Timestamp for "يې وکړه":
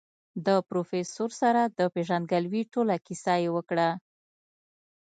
3.43-3.89